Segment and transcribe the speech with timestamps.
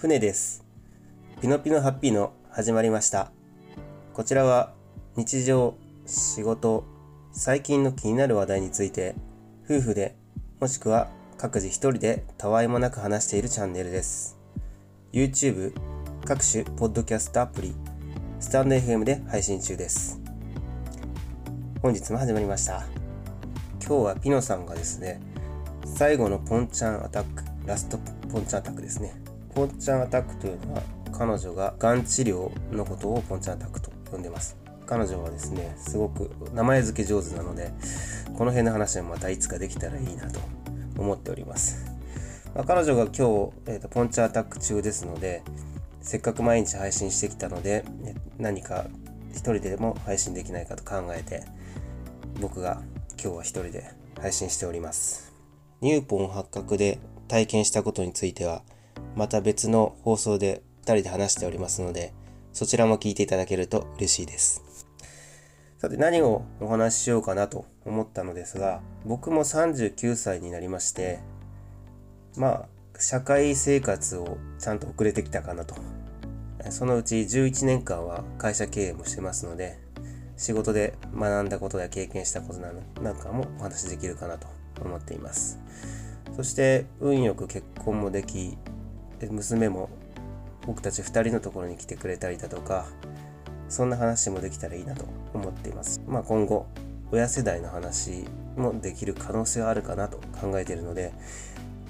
[0.00, 0.64] 船です。
[1.42, 3.32] ピノピノハッピーの始まりました。
[4.14, 4.72] こちらは
[5.14, 5.74] 日常、
[6.06, 6.84] 仕事、
[7.32, 9.14] 最近の気になる話題について
[9.66, 10.16] 夫婦で
[10.58, 14.38] もしくは各自一人でたわいもなく話しているチャンネルです。
[15.12, 15.74] YouTube、
[16.24, 17.74] 各種ポッドキャストアプリ、
[18.38, 20.18] スタンド FM で配信中です。
[21.82, 22.86] 本日も始まりました。
[23.86, 25.20] 今日はピノさんがですね、
[25.84, 27.98] 最後のポンチャンアタック、ラスト
[28.32, 29.19] ポンチャンアタックですね。
[29.54, 30.82] ポンチャンアタックというのは
[31.12, 34.56] 彼女ががん治療のことをポンチャンアタックと呼んでます。
[34.86, 37.72] 彼女はですね、すごく名前付け上手なので、
[38.36, 40.40] この辺の話はまたいつかできたらいいなと
[40.98, 41.84] 思っております。
[42.54, 45.42] まあ、彼女が今日、えーと、ポンチャンアタック中ですので、
[46.00, 47.84] せっかく毎日配信してきたので、
[48.38, 48.86] 何か
[49.30, 51.44] 一人でも配信できないかと考えて、
[52.40, 52.82] 僕が
[53.22, 55.32] 今日は一人で配信しております。
[55.80, 56.98] ニューポン発覚で
[57.28, 58.62] 体験したことについては、
[59.16, 62.12] また別の放送で2人で話しておりますので、
[62.52, 64.62] そちらも聞いていただけると嬉しいです。
[65.78, 71.20] さて何をお話ししようかなと思ったのですが、僕も39歳になりまして、
[72.36, 75.74] まあ、社会生活をちゃんと遅れてきたかなと。
[76.68, 79.78] そのうち11年間は会社経営もしてますので、
[80.36, 84.48] 仕事で学んだことや経験したことなんかもお話しできるかなと
[84.82, 85.58] 思っています。
[86.36, 88.58] そして運よく結婚もでき、
[89.28, 89.90] 娘も
[90.66, 92.86] 僕たち2人のところに来てくれたりだとか、
[93.68, 95.04] そんな話もできたらいいなと
[95.34, 96.00] 思っています。
[96.06, 96.66] まあ今後、
[97.12, 98.24] 親世代の話
[98.56, 101.12] もできる可能性はあるかなと考えているので、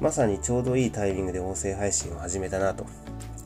[0.00, 2.84] まさにちょうどいいタイミングで音声配信を始めたなと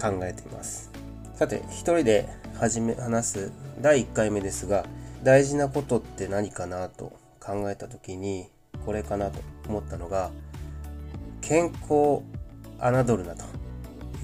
[0.00, 0.90] 考えています。
[1.34, 4.86] さて、一人で始め、話す第1回目ですが、
[5.22, 8.48] 大事なことって何かなと考えた時に、
[8.86, 10.30] これかなと思ったのが、
[11.40, 12.22] 健康
[12.80, 13.44] 侮るなと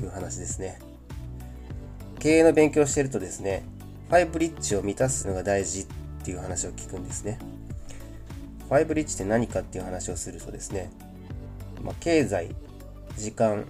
[0.03, 0.79] いう話ですね。
[2.19, 3.63] 経営の勉強しているとですね、
[4.09, 5.87] ファイブリッジを満たすのが大事っ
[6.25, 7.39] ていう話を聞くんですね。
[8.69, 10.91] ファイブリッジって何かっていう話をするとですね、
[11.83, 12.55] まあ、経済、
[13.17, 13.67] 時間、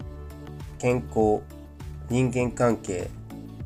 [0.79, 1.43] 健康、
[2.09, 3.09] 人間関係、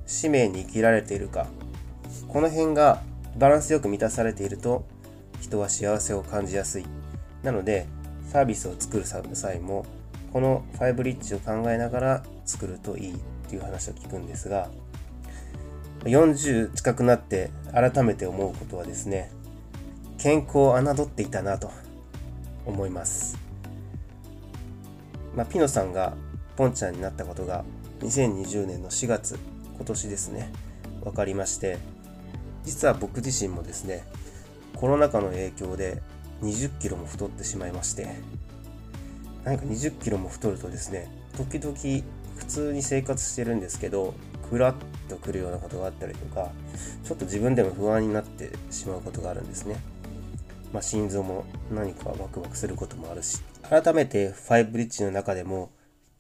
[0.06, 1.46] 使命に生きられているか、
[2.28, 3.02] この辺が
[3.36, 4.86] バランスよく満たされていると、
[5.40, 6.86] 人は幸せを感じやすい。
[7.42, 7.86] なので、
[8.32, 9.84] サービスを作る際も、
[10.32, 13.16] この5リッチを考えながら作るといいっ
[13.48, 14.68] ていう話を聞くんですが、
[16.04, 19.30] 40近くなって改めて思うことはですね、
[20.18, 21.70] 健康を侮っていたなと
[22.66, 23.38] 思います。
[25.34, 26.14] まあ、ピノさんが
[26.56, 27.64] ポンちゃんになったことが
[28.00, 29.38] 2020年の4月、
[29.76, 30.50] 今年ですね、
[31.04, 31.78] 分かりまして、
[32.64, 34.04] 実は僕自身もですね、
[34.76, 36.02] コロナ禍の影響で
[36.42, 38.08] 20キロも太ってしまいまして、
[39.48, 41.74] 何か20キロも太るとですね、時々
[42.36, 44.12] 普通に生活してるんですけど、
[44.50, 44.76] クラッ
[45.08, 46.50] とくるようなことがあったりとか、
[47.02, 49.76] ちょっと自分でも不安になってしまうことがあるんですね。
[50.70, 55.70] まあ、心臓も何かワクワクすることもあるし、改めて5ブリッジの中でも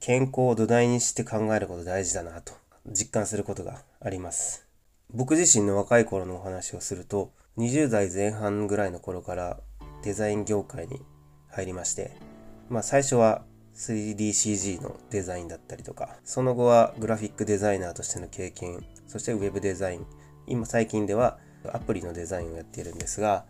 [0.00, 2.54] 健康を土台にして考えること大事だなと
[2.86, 4.66] 実感することがあります。
[5.12, 9.58] 僕自身の若い頃のお話をすると、20代前半ぐらいの頃から
[10.02, 11.02] デザイン業界に
[11.50, 12.27] 入りまして、
[12.68, 13.42] まあ最初は
[13.74, 20.06] 3DCG のデザインだったりとか、その後はグラフィックデザイナーとしての経験、そしてウェブデザイン、
[20.46, 21.38] 今最近では
[21.72, 23.44] アプリのデザインをやっているんですが、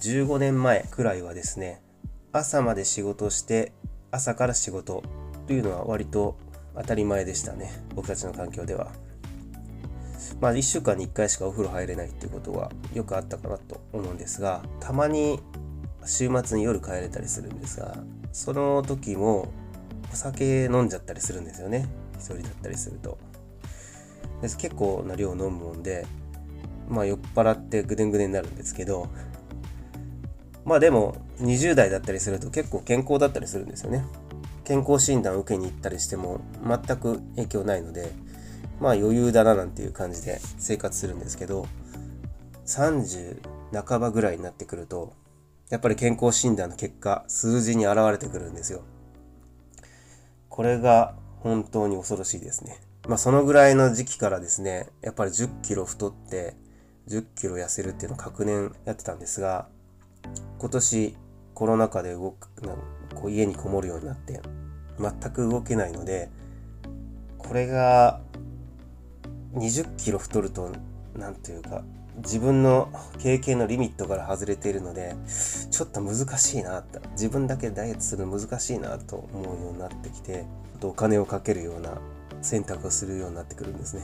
[0.00, 1.82] 15年前くらいはですね、
[2.32, 3.72] 朝まで仕事して、
[4.10, 5.02] 朝から仕事
[5.46, 6.36] というのは割と
[6.76, 7.72] 当たり前でしたね。
[7.94, 8.92] 僕たちの環境では。
[10.40, 15.40] まあ1週間に1回しかお風呂入れないっていうことはよくあったかなと思うんですが、たまに
[16.06, 17.96] 週末に夜帰れたりするんですが、
[18.32, 19.48] その時も
[20.12, 21.88] お酒飲んじゃったりするんですよね。
[22.18, 23.18] 一人だったりすると。
[24.40, 26.06] です結構な量飲むもんで、
[26.88, 29.08] まあ酔っ払ってぐでんぐでんになるんですけど、
[30.64, 34.04] まあでも20代だったりすると結構健康だったりするんですよね。
[34.64, 38.12] 健康診断を受けに行ったりしても全く影響ないので、
[38.80, 41.66] まあ余裕だななんていう感じで生活するんですけど、
[42.66, 43.40] 30
[43.86, 45.14] 半ばぐらいになってくると、
[45.72, 48.82] やっぱり健康診断の結果、数字に現れてくるんですよ。
[50.50, 52.78] これが本当に恐ろしいですね。
[53.08, 56.56] まあそのぐらいの時期からですね、やっぱり10キロ太って
[57.08, 59.66] 10キロ痩せるっていうのを確年やってたんですが、
[60.58, 61.16] 今年
[61.54, 62.50] コロナ禍で動く、
[63.14, 64.42] こう家にこもるようになって
[64.98, 66.28] 全く動けないので、
[67.38, 68.20] これが
[69.54, 70.70] 20キロ太ると、
[71.16, 71.82] なんというか、
[72.16, 75.16] 自分の経験のリミットから外れているので、
[75.70, 80.44] ちょっと難しいなって、自分だけダイエットするの難しいなと思うようになってきて、
[80.82, 81.98] お金をかけるような
[82.42, 84.02] 選択をするようになってくるんですね。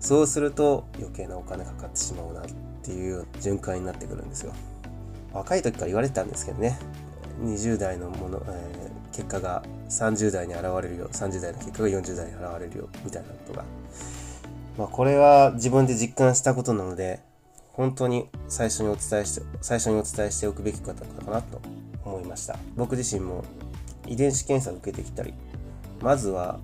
[0.00, 2.44] そうすると余計なお金かかってしまうなっ
[2.82, 4.52] ていう循環になってくるんですよ。
[5.32, 6.78] 若い時から言われてたんですけどね、
[7.40, 13.64] 20代のもの、えー、結果が30代に現れるよ、30代の結果が40代に現れるよ、みたいなことが。
[14.78, 17.20] まあ、これは自分で実感したことなので、
[17.72, 21.60] 本当に最初にお伝えして、最初にお伝えしておくべきことかなと
[22.04, 22.58] 思いました。
[22.76, 23.44] 僕自身も
[24.06, 25.34] 遺伝子検査を受けてきたり、
[26.00, 26.58] まずは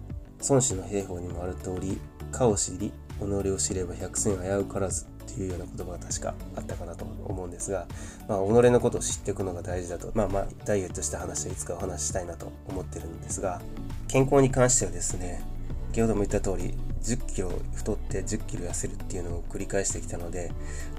[0.49, 1.99] 孫子の兵法にもある通り、
[2.31, 7.87] かを知り、己を知れば百戦危うからずっていうような言葉が確かあったかなと思うんですが、
[8.29, 13.61] まあ、己のことを知っていくのが大事だと、まあまあ、ダイエットした話はいつかお話ししたいなと思ってるんですが、
[14.09, 15.43] 健康に関してはですね、
[15.91, 20.53] 先ほども言った通り、10キロ太って10キロ痩せるっていうのを繰り返してきたので、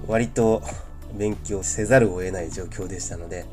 [0.06, 0.62] 割と
[1.14, 3.46] 勉強せざるを得ない状況でしたので、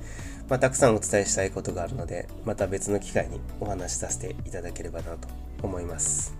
[0.49, 5.27] まあ、たくさんお伝えしたいことがあるので、また別の機会にお話しさせていただければなと
[5.61, 6.35] 思います。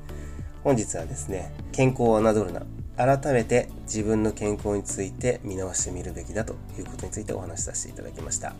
[0.63, 2.63] 本日はですね、健康を侮るな。
[2.97, 8.55] 改めて自分の健康について見直してみるべきだということについてお話しさせていただきました。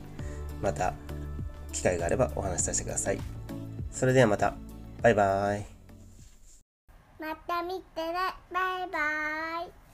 [0.61, 0.93] また、
[1.71, 3.19] 機会があればお話しさせてください。
[3.91, 4.53] それではまた。
[5.01, 5.76] バイバーイ。
[7.67, 8.13] 見てね。
[8.49, 9.86] バイバイ。